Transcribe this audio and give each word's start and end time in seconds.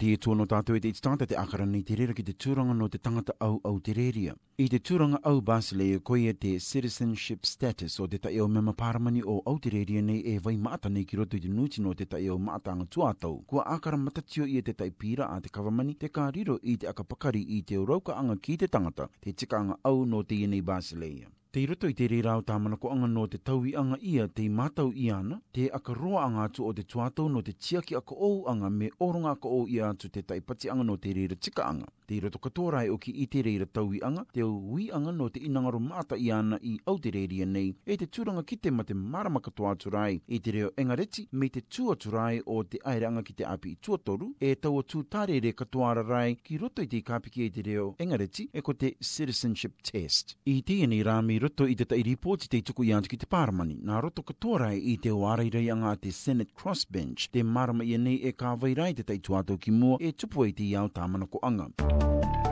ti 0.00 0.08
e 0.12 0.18
tōno 0.18 0.44
tātou 0.50 0.74
e 0.76 0.80
te 0.82 0.90
itatata 0.90 1.26
te 1.30 1.36
akara 1.38 1.64
ni 1.70 1.80
te 1.86 1.94
rera 1.98 2.14
ki 2.18 2.22
te 2.26 2.32
tūranga 2.44 2.74
no 2.74 2.86
te 2.90 2.98
tangata 2.98 3.34
au 3.46 3.60
au 3.68 3.76
te 3.86 3.92
reria. 3.96 4.32
I 4.60 4.66
te 4.72 4.80
tūranga 4.80 5.20
au 5.30 5.40
basile 5.46 5.86
e 5.96 6.00
koe 6.10 6.32
te 6.44 6.54
citizenship 6.66 7.46
status 7.46 7.96
o 8.02 8.08
te 8.10 8.18
tae 8.24 8.40
o 8.42 8.48
mema 8.50 8.74
paramani 8.80 9.22
o 9.34 9.36
au 9.46 9.60
te 9.62 9.70
reria 9.76 10.02
nei 10.02 10.22
e 10.34 10.38
vai 10.42 10.56
maata 10.64 10.88
nei 10.90 11.04
ki 11.06 11.20
roto 11.20 11.38
i 11.38 11.42
te 11.44 11.52
nuti 11.54 11.84
no 11.84 11.94
te 11.94 12.06
tae 12.10 12.26
o 12.32 12.38
maatanga 12.48 12.86
tuatau. 12.90 13.38
Kua 13.46 13.66
akara 13.76 13.98
matatio 14.06 14.48
i 14.48 14.58
e 14.60 14.66
te 14.66 14.74
tai 14.74 14.90
pira 14.90 15.30
a 15.30 15.38
te 15.40 15.50
kawamani 15.52 15.96
te 16.00 16.10
kāriro 16.10 16.58
i 16.62 16.76
te 16.76 16.90
akapakari 16.90 17.44
i 17.58 17.62
te 17.62 17.76
anga 17.84 18.36
ki 18.36 18.56
te 18.56 18.66
tangata 18.68 19.08
te 19.20 19.32
tikanga 19.32 19.78
au 19.84 20.04
no 20.04 20.22
te 20.22 20.34
ienei 20.34 20.62
basile. 20.62 21.26
Te 21.54 21.62
roto 21.70 21.86
i 21.86 21.94
te 21.94 22.08
re 22.10 22.16
rau 22.26 22.40
tāmana 22.42 22.74
ko 22.82 22.90
anga 22.90 23.06
no 23.06 23.28
te 23.30 23.38
taui 23.38 23.76
anga 23.78 23.94
ia 24.12 24.24
te 24.26 24.42
i 24.42 24.48
mātau 24.50 24.88
i 24.90 25.04
ana, 25.14 25.36
te 25.54 25.68
aka 25.76 25.94
roa 25.94 26.24
anga 26.26 26.48
atu 26.48 26.64
o 26.66 26.72
te 26.74 26.82
tuatau 26.82 27.28
no 27.30 27.44
te 27.46 27.52
tiaki 27.54 27.94
aka 27.94 28.16
ou 28.18 28.48
anga 28.50 28.66
me 28.74 28.88
oronga 28.98 29.36
ko 29.38 29.52
ou 29.60 29.68
i 29.70 29.78
atu 29.86 30.10
te 30.10 30.24
taipati 30.26 30.72
anga 30.74 30.82
no 30.88 30.96
te 30.98 31.12
reira 31.14 31.36
tika 31.38 31.68
anga. 31.70 31.86
Te 32.10 32.18
roto 32.20 32.36
katoa 32.42 32.72
rai 32.74 32.88
o 32.92 32.96
ki 33.00 33.14
i 33.22 33.28
te 33.32 33.40
reira 33.46 33.64
taui 33.70 34.00
anga, 34.04 34.24
te 34.34 34.42
ui 34.44 34.88
anga 34.98 35.12
no 35.14 35.28
te 35.32 35.40
inangaro 35.46 35.78
māta 35.80 36.18
i 36.20 36.26
ana 36.36 36.58
i 36.70 36.72
au 36.90 36.98
te 37.00 37.08
reiria 37.14 37.46
nei, 37.48 37.70
e 37.88 37.96
te 38.02 38.10
tūranga 38.12 38.42
ki 38.44 38.58
te 38.60 38.72
mate 38.76 38.92
marama 39.14 39.40
katoa 39.40 39.70
atu 39.78 39.88
rai, 39.94 40.18
e 40.28 40.36
te 40.44 40.52
reo 40.58 40.72
engareti 40.76 41.24
me 41.40 41.48
te 41.54 41.62
tū 41.70 41.86
atu 41.94 42.10
rai 42.16 42.42
o 42.44 42.58
te 42.68 42.82
aeranga 42.82 43.22
ki 43.24 43.38
te 43.44 43.46
api 43.48 43.72
i 43.76 43.78
tuatoru, 43.80 44.32
e 44.40 44.52
o 44.68 44.82
tū 44.88 45.00
tāre 45.16 45.38
re 45.46 45.52
katoa 45.56 45.94
rai 46.02 46.34
ki 46.36 46.58
roto 46.60 46.82
i 46.84 46.90
te 46.92 47.00
kāpiki 47.08 47.46
e 47.46 47.50
te 47.56 47.62
reo 47.70 47.94
engareti 47.98 48.48
e 48.52 48.60
ko 48.60 48.72
te 48.76 48.92
citizenship 49.00 49.80
test. 49.88 50.36
I 50.44 50.60
tēnei 50.60 51.00
rāmi 51.08 51.40
roto 51.44 51.66
i 51.68 51.74
te 51.76 51.84
tairi 51.88 52.14
pōti 52.20 52.46
te 52.48 52.62
tuku 52.64 52.86
i 52.88 52.92
antu 52.96 53.10
ki 53.12 53.18
te 53.20 53.26
pāramani. 53.32 53.76
Nā 53.88 53.98
roto 54.04 54.24
katoa 54.24 54.70
i 54.76 54.96
te 55.04 55.12
wārei 55.12 55.50
rei 55.52 55.68
anga 55.74 55.92
te 56.00 56.12
Senate 56.16 56.56
Crossbench, 56.60 57.28
te 57.36 57.44
marama 57.56 57.84
i 57.84 58.00
nei 58.06 58.22
e 58.24 58.32
kāwai 58.38 58.72
rai 58.78 58.94
te 58.96 59.04
taitu 59.08 59.58
ki 59.66 59.74
mua 59.76 60.00
e 60.00 60.12
tupu 60.16 60.48
e 60.48 60.52
te 60.56 60.64
iau 60.72 60.88
tāmana 61.00 61.28
ko 61.28 61.40
anga. 61.42 61.68
Mm 61.74 61.76
-hmm. 61.76 62.43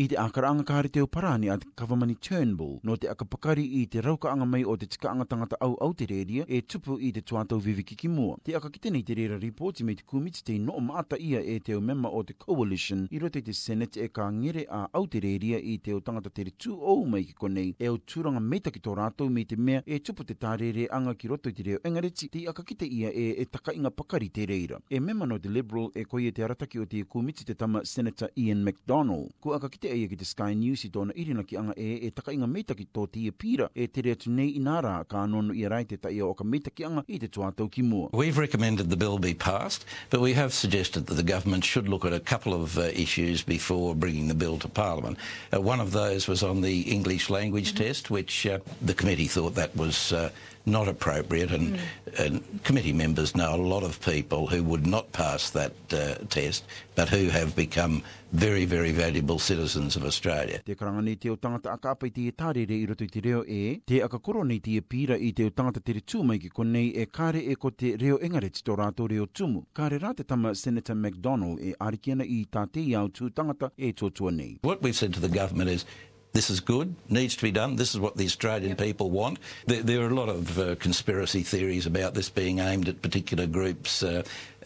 i 0.00 0.06
te 0.08 0.16
akaranga 0.16 0.64
kāre 0.64 0.88
teo 0.88 1.04
parani 1.04 1.50
at 1.52 1.60
te 1.60 1.66
kawamani 1.76 2.14
Turnbull, 2.24 2.78
no 2.88 2.94
te 2.96 3.08
akapakari 3.12 3.66
i 3.82 3.82
te 3.92 4.00
raukaanga 4.00 4.46
mai 4.48 4.62
o 4.64 4.72
te 4.80 4.86
tikaanga 4.88 5.26
tangata 5.28 5.58
au 5.60 5.74
au 5.84 5.90
te 5.92 6.06
rēria 6.08 6.46
e 6.48 6.62
tupu 6.64 6.94
i 7.04 7.10
te 7.12 7.20
tuatau 7.28 7.60
viviki 7.60 7.96
ki 8.00 8.08
mua. 8.08 8.38
Te 8.46 8.54
akakitenei 8.56 9.04
te 9.04 9.16
rera 9.18 9.36
ripoti 9.42 9.84
me 9.84 9.92
te 9.98 10.06
kumiti 10.08 10.40
te 10.46 10.56
no 10.58 10.78
maata 10.86 11.18
ia 11.20 11.42
e 11.44 11.58
teo 11.66 11.80
mema 11.84 12.08
o 12.16 12.22
te 12.24 12.32
Coalition 12.40 13.02
i 13.12 13.20
rote 13.20 13.42
te 13.44 13.52
Senate 13.52 14.00
e 14.00 14.08
ka 14.08 14.30
ngere 14.32 14.64
a 14.72 14.86
au 14.96 15.04
te 15.12 15.20
rēria 15.24 15.58
i 15.60 15.76
teo 15.84 16.00
tangata 16.00 16.32
tere 16.32 16.54
tū 16.56 16.72
ou 16.78 17.04
mai 17.04 17.26
ki 17.26 17.36
konei 17.44 17.74
e 17.76 17.92
o 17.92 17.98
tūranga 18.14 18.40
meita 18.40 18.72
ki 18.72 18.80
tō 18.88 18.96
rātou 18.96 19.28
me 19.28 19.44
te 19.44 19.60
mea 19.60 19.84
e 19.84 19.98
tupu 20.00 20.24
te 20.30 20.38
tārere 20.46 20.88
anga 20.96 21.12
ki 21.12 21.28
roto 21.34 21.52
i 21.52 21.56
te 21.60 21.68
reo 21.68 21.82
engareti 21.84 22.30
te 22.38 22.46
akakite 22.54 22.88
ia 22.88 23.12
e 23.12 23.26
e 23.42 23.44
taka 23.44 23.76
inga 23.76 23.90
pakari 24.00 24.30
te 24.32 24.48
reira. 24.48 24.80
E 24.88 24.96
mema 25.00 25.28
no 25.28 25.36
te 25.36 25.52
Liberal 25.52 25.92
e 25.94 26.08
koe 26.08 26.32
te 26.32 26.48
arataki 26.48 26.80
o 26.80 26.88
te 26.88 27.04
kumiti 27.04 27.44
te 27.44 27.52
tama 27.54 27.84
Senator 27.84 28.32
Ian 28.40 28.64
MacDonald. 28.64 29.28
Ku 29.40 29.52
akakite 29.58 29.89
ia 29.90 29.96
ia 30.00 30.04
e 30.04 30.08
ki 30.08 30.16
te 30.20 30.24
Sky 30.26 30.52
News 30.54 30.82
i 30.86 30.90
tōna 30.92 31.14
irina 31.18 31.42
ki 31.44 31.56
anga 31.58 31.74
e 31.76 32.06
e 32.06 32.10
taka 32.14 32.32
inga 32.34 32.46
meitaki 32.48 32.86
tō 32.94 33.04
tia 33.12 33.32
pira 33.34 33.66
e 33.74 33.86
te 33.90 34.02
rea 34.06 34.14
tunei 34.16 34.52
inara 34.58 35.00
ka 35.08 35.24
anono 35.24 35.54
ia 35.56 35.68
rai 35.72 35.84
te 35.88 35.96
ta 35.98 36.08
o 36.22 36.30
ka 36.38 36.44
meitaki 36.46 36.86
anga 36.86 37.02
i 37.10 37.18
te 37.22 37.28
tuatau 37.28 37.68
ki 37.70 37.82
mua. 37.86 38.08
We've 38.12 38.38
recommended 38.38 38.90
the 38.90 38.96
bill 38.96 39.18
be 39.18 39.34
passed, 39.34 39.84
but 40.10 40.20
we 40.20 40.32
have 40.34 40.52
suggested 40.54 41.06
that 41.06 41.14
the 41.14 41.22
government 41.26 41.64
should 41.64 41.88
look 41.88 42.04
at 42.04 42.12
a 42.12 42.20
couple 42.20 42.54
of 42.54 42.78
uh, 42.78 42.82
issues 42.94 43.42
before 43.42 43.94
bringing 43.94 44.28
the 44.28 44.34
bill 44.34 44.58
to 44.58 44.68
Parliament. 44.68 45.18
Uh, 45.52 45.60
one 45.60 45.80
of 45.80 45.92
those 45.92 46.28
was 46.28 46.42
on 46.42 46.60
the 46.60 46.82
English 46.82 47.28
language 47.30 47.74
mm-hmm. 47.74 47.84
test, 47.84 48.10
which 48.10 48.46
uh, 48.46 48.58
the 48.80 48.94
committee 48.94 49.26
thought 49.26 49.54
that 49.56 49.76
was 49.76 50.12
not 50.70 50.88
appropriate, 50.88 51.50
and, 51.52 51.76
mm. 51.76 52.24
and 52.26 52.64
committee 52.64 52.92
members 52.92 53.34
know 53.34 53.54
a 53.54 53.56
lot 53.56 53.82
of 53.82 54.00
people 54.00 54.46
who 54.46 54.62
would 54.62 54.86
not 54.86 55.10
pass 55.12 55.50
that 55.50 55.72
uh, 55.92 56.14
test, 56.28 56.64
but 56.94 57.08
who 57.08 57.28
have 57.28 57.54
become 57.56 58.02
very, 58.32 58.64
very 58.64 58.92
valuable 58.92 59.38
citizens 59.38 59.96
of 59.96 60.04
Australia. 60.04 60.60
Te 60.64 60.74
karanga 60.74 61.00
ni 61.02 61.16
te 61.16 61.30
o 61.30 61.36
tangata 61.36 61.72
a 61.72 61.78
kāpai 61.78 62.12
te 62.14 62.28
e 62.28 62.32
tārere 62.32 62.70
i 62.76 62.86
rato 62.86 63.04
i 63.04 63.08
te 63.08 63.20
reo 63.26 63.42
e, 63.44 63.80
te 63.86 63.98
akakoro 64.06 64.44
ni 64.46 64.60
te 64.60 64.76
e 64.76 64.80
pira 64.82 65.16
i 65.18 65.32
te 65.32 65.46
o 65.46 65.50
tangata 65.50 65.80
tere 65.84 66.00
tū 66.06 66.22
mai 66.24 66.38
ki 66.38 66.50
konei 66.50 66.92
e 67.02 67.06
kāre 67.10 67.42
e 67.50 67.56
ko 67.56 67.70
te 67.72 67.96
reo 68.00 68.18
engare 68.22 68.52
ti 68.54 68.62
tō 68.66 68.78
rātou 68.78 69.08
reo 69.10 69.26
tūmu. 69.26 69.64
Kāre 69.74 69.98
rā 70.00 70.12
tama 70.26 70.54
Senator 70.54 70.94
MacDonald 70.94 71.58
e 71.60 71.74
arikiana 71.82 72.22
i 72.24 72.44
tātei 72.50 72.92
au 72.98 73.10
tū 73.10 73.32
tangata 73.34 73.72
e 73.76 73.90
tō 73.92 74.10
nei. 74.30 74.58
What 74.62 74.80
we 74.82 74.92
said 74.92 75.12
to 75.14 75.20
the 75.20 75.28
government 75.28 75.68
is, 75.70 75.84
this 76.32 76.50
is 76.50 76.60
good, 76.60 76.94
needs 77.08 77.36
to 77.36 77.42
be 77.42 77.50
done, 77.50 77.76
this 77.76 77.94
is 77.94 78.00
what 78.00 78.16
the 78.16 78.24
Australian 78.24 78.70
yep. 78.70 78.78
people 78.78 79.10
want. 79.10 79.38
There, 79.66 79.82
there, 79.82 80.00
are 80.02 80.08
a 80.10 80.14
lot 80.14 80.28
of 80.28 80.58
uh, 80.58 80.74
conspiracy 80.76 81.42
theories 81.42 81.86
about 81.86 82.14
this 82.14 82.28
being 82.28 82.58
aimed 82.60 82.88
at 82.88 83.02
particular 83.02 83.46
groups. 83.46 84.02
Uh, 84.02 84.22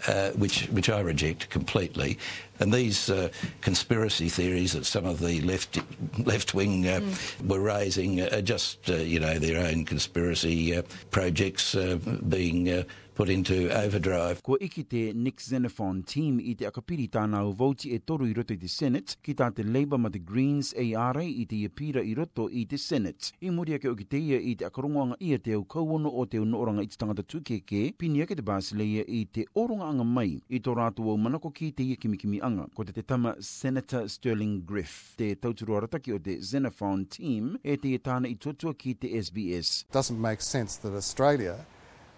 uh, 0.08 0.30
which, 0.32 0.66
which 0.68 0.88
I 0.90 1.00
reject 1.00 1.50
completely. 1.50 2.18
And 2.60 2.72
these 2.72 3.10
uh, 3.10 3.30
conspiracy 3.62 4.28
theories 4.28 4.72
that 4.72 4.86
some 4.86 5.04
of 5.06 5.18
the 5.20 5.40
left, 5.40 5.78
left 6.24 6.54
wing 6.54 6.86
uh, 6.86 7.00
mm. 7.00 7.48
were 7.48 7.60
raising 7.60 8.20
are 8.20 8.42
just, 8.42 8.88
uh, 8.88 8.94
you 8.94 9.18
know, 9.18 9.38
their 9.38 9.64
own 9.64 9.84
conspiracy 9.84 10.76
uh, 10.76 10.82
projects 11.10 11.74
uh, 11.74 11.98
being 12.28 12.70
uh, 12.70 12.84
put 13.16 13.28
into 13.28 13.70
overdrive. 13.74 14.40
Ko 14.42 14.56
iki 14.60 14.84
te 14.84 15.12
Nick 15.14 15.40
Xenophon 15.40 16.02
team 16.06 16.38
i 16.38 16.54
te 16.54 16.66
akapiri 16.66 17.08
tāna 17.10 17.42
au 17.42 17.52
voti 17.52 17.92
e 17.94 17.98
toru 18.00 18.26
i 18.30 18.32
roto 18.34 18.54
i 18.54 18.58
te 18.58 18.70
Senate, 18.70 19.16
ki 19.22 19.34
tā 19.38 19.50
te 19.54 19.62
Labour 19.62 19.98
ma 19.98 20.08
the 20.08 20.18
Greens 20.22 20.70
ARA 20.74 21.22
i 21.24 21.44
te 21.50 21.58
iapira 21.64 22.02
i 22.06 22.14
roto 22.18 22.46
i 22.48 22.64
te 22.70 22.78
Senate. 22.78 23.32
I 23.42 23.50
muri 23.54 23.74
ake 23.74 23.90
o 23.90 23.94
ki 23.98 24.06
te 24.14 24.18
ia 24.30 24.38
i 24.38 24.54
te 24.58 24.66
akarongoanga 24.66 25.18
ia 25.22 25.38
te 25.38 25.54
au 25.58 25.64
kauono 25.66 26.10
o 26.10 26.26
te 26.26 26.42
unoranga 26.42 26.86
i 26.86 26.90
te 26.90 26.98
tangata 27.02 27.26
tūkeke, 27.34 27.84
pini 27.98 28.22
ake 28.26 28.38
te 28.38 28.46
basileia 28.46 29.06
i 29.06 29.24
te 29.30 29.46
orunga 29.54 29.83
angaanga 29.84 30.04
mai 30.08 30.28
i 30.48 30.58
tō 30.64 30.72
rātua 30.78 31.12
o 31.14 31.18
manako 31.20 31.50
ki 31.58 31.68
te 31.76 31.84
ia 31.90 31.96
kimikimi 32.00 32.40
anga. 32.46 32.66
Ko 32.76 32.84
te, 32.86 32.92
te 32.96 33.02
tama 33.02 33.34
Senator 33.42 34.08
Sterling 34.10 34.60
Griff, 34.70 35.12
te 35.18 35.32
tauturua 35.34 35.82
rataki 35.86 36.14
o 36.16 36.20
te 36.24 36.36
Xenophon 36.40 37.04
team, 37.16 37.54
e 37.62 37.76
te 37.80 37.92
tāna 38.08 38.30
i 38.30 38.36
tuatua 38.40 38.72
ki 38.80 38.94
te 39.00 39.12
SBS. 39.20 39.82
It 39.88 39.92
doesn't 39.98 40.20
make 40.20 40.40
sense 40.42 40.76
that 40.84 40.94
Australia, 40.96 41.58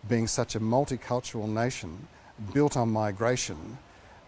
being 0.09 0.27
such 0.29 0.55
a 0.55 0.61
multicultural 0.61 1.49
nation, 1.49 1.91
built 2.53 2.77
on 2.77 2.91
migration, 2.91 3.77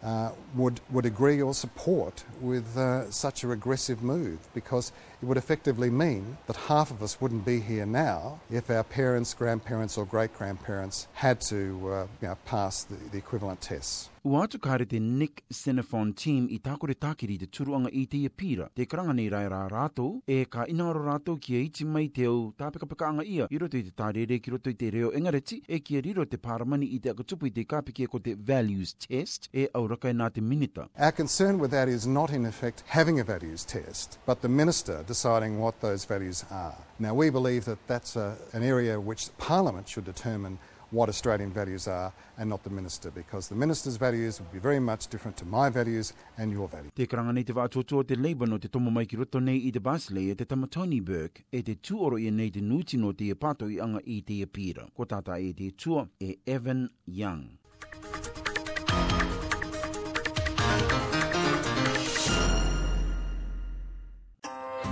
Uh, 0.03 0.31
would, 0.55 0.81
would 0.93 1.05
agree 1.05 1.43
or 1.43 1.53
support 1.53 2.23
with 2.41 2.77
uh, 2.77 3.11
such 3.11 3.43
a 3.43 3.49
regressive 3.49 4.01
move 4.01 4.39
because 4.55 4.93
it 5.21 5.27
would 5.27 5.37
effectively 5.37 5.91
mean 5.91 6.39
that 6.47 6.55
half 6.55 6.93
of 6.93 7.03
us 7.03 7.21
wouldn't 7.21 7.45
be 7.45 7.59
here 7.59 7.85
now 7.85 8.39
if 8.49 8.71
our 8.71 8.85
parents, 8.85 9.35
grandparents, 9.35 9.99
or 9.99 10.05
great 10.05 10.33
grandparents 10.39 11.09
had 11.15 11.41
to 11.41 11.81
uh, 11.93 12.07
you 12.23 12.29
know, 12.29 12.39
pass 12.47 12.85
the, 12.85 12.95
the 13.11 13.19
equivalent 13.19 13.61
tests. 13.61 14.09
Ua 14.25 14.45
atu 14.45 14.59
kare 14.59 14.85
te 14.85 14.99
Nick 14.99 15.41
Cinephon 15.53 16.13
team 16.13 16.47
i 16.51 16.59
tākore 16.59 16.97
tākiri 16.99 17.37
te 17.39 17.47
turuanga 17.55 17.91
i 17.95 18.03
te 18.11 18.19
iapira. 18.25 18.67
Te 18.75 18.87
karanga 18.91 19.13
nei 19.15 19.29
rai 19.31 19.45
rā 19.51 19.61
rātou, 19.71 20.21
e 20.27 20.41
ka 20.51 20.65
inaoro 20.71 21.03
rātou 21.07 21.39
kia 21.41 21.61
e 21.61 21.69
iti 21.69 21.87
mai 21.87 22.09
te 22.15 22.27
au 22.27 22.49
tāpikapikaanga 22.59 23.25
ia. 23.27 23.47
I 23.55 23.61
roto 23.63 23.79
i 23.79 23.85
te 23.87 23.93
tārere 24.01 24.41
ki 24.43 24.55
roto 24.55 24.73
i 24.73 24.77
te 24.81 24.91
reo 24.91 25.13
engareti, 25.15 25.61
e 25.69 25.79
kia 25.81 26.01
e 26.03 26.07
riro 26.09 26.27
te 26.27 26.39
paramani 26.49 26.89
i 26.97 26.99
te 27.05 27.13
akatupu 27.13 27.47
i 27.47 27.53
te 27.59 27.65
kāpikia 27.71 28.09
e 28.09 28.13
ko 28.15 28.21
te 28.23 28.35
values 28.35 28.97
test, 29.07 29.49
e 29.55 29.69
aurakai 29.79 30.15
nā 30.19 30.31
te 30.35 30.43
minita. 30.43 30.89
Our 30.99 31.13
concern 31.13 31.59
with 31.61 31.71
that 31.71 31.89
is 31.89 32.07
not 32.07 32.33
in 32.33 32.45
effect 32.47 32.83
having 32.89 33.21
a 33.21 33.25
values 33.25 33.65
test, 33.65 34.19
but 34.27 34.41
the 34.43 34.49
minister 34.49 35.05
deciding 35.07 35.59
what 35.61 35.81
those 35.81 36.05
values 36.05 36.45
are. 36.51 36.75
Now 36.99 37.15
we 37.15 37.31
believe 37.31 37.65
that 37.67 37.79
that's 37.87 38.17
a, 38.17 38.37
an 38.53 38.63
area 38.65 38.99
which 38.99 39.29
parliament 39.39 39.89
should 39.89 40.05
determine 40.05 40.59
what 40.91 41.09
Australian 41.09 41.53
values 41.53 41.87
are 41.87 42.13
and 42.39 42.49
not 42.51 42.63
the 42.63 42.71
minister 42.71 43.11
because 43.11 43.49
the 43.49 43.55
minister's 43.55 43.97
values 43.97 44.41
would 44.41 44.51
be 44.53 44.59
very 44.59 44.79
much 44.81 45.09
different 45.09 45.37
to 45.37 45.45
my 45.45 45.69
values 45.69 46.13
and 46.37 46.51
your 46.53 46.69
values. 46.69 46.93
Te 46.95 47.07
karanga 47.07 47.33
nei 47.35 47.45
te 47.45 47.53
vaatotoa 47.53 48.05
te 48.09 48.15
Labour 48.15 48.47
no 48.47 48.59
te 48.59 48.69
tomo 48.69 48.91
mai 48.91 49.05
ki 49.05 49.17
roto 49.17 49.39
nei 49.39 49.57
i 49.57 49.71
te 49.73 49.81
Basley 49.81 50.31
e 50.31 50.35
te 50.35 50.45
Tamatoni 50.45 51.01
Burke 51.05 51.45
e 51.53 51.63
te 51.63 51.75
tuoro 51.75 52.19
i 52.19 52.31
nei 52.31 52.51
te 52.51 52.61
nuti 52.61 52.95
no 52.97 53.13
te 53.13 53.33
pato 53.35 53.69
i 53.69 53.79
anga 53.81 54.01
i 54.07 54.21
te 54.23 54.41
apira. 54.45 54.89
Ko 54.97 55.05
tata 55.05 55.37
e 55.39 55.53
te 55.53 55.71
tua 55.73 56.09
e 56.21 56.39
Evan 56.47 56.89
Young. 57.07 57.49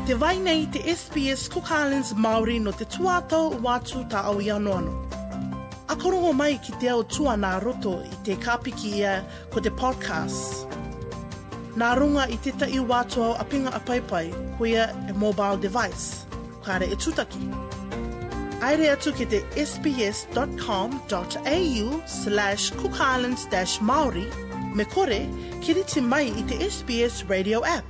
Te 0.06 0.14
vai 0.14 0.38
nei 0.38 0.68
te 0.70 0.78
SPS 0.94 1.48
Cook 1.50 1.66
Islands 1.70 2.12
Māori 2.12 2.60
no 2.62 2.70
te 2.72 2.84
tuatau 2.84 3.56
watu 3.64 4.04
tā 4.10 4.22
au 4.28 4.38
i 4.38 4.50
akorongo 5.96 6.32
mai 6.36 6.58
ki 6.64 6.72
te 6.80 6.88
ao 6.92 7.00
tua 7.14 7.34
nā 7.40 7.52
roto 7.64 7.94
i 8.12 8.16
te 8.26 8.34
kāpiki 8.44 8.88
ia 9.00 9.12
ko 9.54 9.58
te 9.64 9.70
podcast. 9.80 10.40
Nā 11.80 11.88
runga 12.00 12.24
i 12.34 12.38
te 12.44 12.52
tai 12.60 12.78
wātua 12.92 13.26
o 13.30 13.32
apinga 13.40 13.70
a 13.76 13.80
paipai, 13.88 14.26
kuia 14.58 14.84
e 15.08 15.10
mobile 15.22 15.56
device, 15.64 16.06
kāre 16.66 16.86
e 16.92 16.96
tūtaki. 17.00 17.44
Aere 18.68 18.86
atu 18.92 19.10
ki 19.16 19.26
te 19.32 19.38
sbs.com.au 19.64 21.86
slash 22.18 22.68
cookislands-maori 22.80 24.26
me 24.76 24.84
kore 24.96 25.20
kiriti 25.64 26.00
mai 26.14 26.26
i 26.32 26.42
te 26.48 26.54
SBS 26.70 27.14
radio 27.32 27.60
app. 27.76 27.88